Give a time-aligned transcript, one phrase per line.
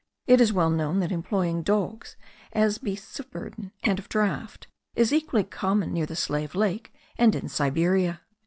[0.25, 2.15] It is well known that employing dogs
[2.53, 7.35] as beasts of burthen and of draught is equally common near the Slave Lake and
[7.35, 8.21] in Siberia.